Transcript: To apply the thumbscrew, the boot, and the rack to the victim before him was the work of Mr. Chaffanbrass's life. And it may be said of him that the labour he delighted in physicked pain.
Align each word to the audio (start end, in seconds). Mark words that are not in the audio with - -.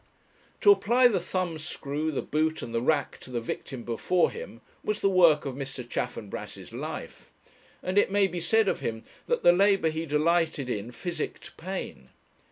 To 0.61 0.71
apply 0.71 1.09
the 1.09 1.19
thumbscrew, 1.19 2.09
the 2.09 2.23
boot, 2.23 2.63
and 2.63 2.73
the 2.73 2.81
rack 2.81 3.19
to 3.19 3.29
the 3.29 3.39
victim 3.39 3.83
before 3.83 4.31
him 4.31 4.61
was 4.83 4.99
the 4.99 5.11
work 5.11 5.45
of 5.45 5.53
Mr. 5.53 5.87
Chaffanbrass's 5.87 6.73
life. 6.73 7.29
And 7.83 7.99
it 7.99 8.09
may 8.09 8.25
be 8.25 8.41
said 8.41 8.67
of 8.67 8.79
him 8.79 9.03
that 9.27 9.43
the 9.43 9.53
labour 9.53 9.89
he 9.89 10.07
delighted 10.07 10.71
in 10.71 10.91
physicked 10.91 11.55
pain. 11.55 12.09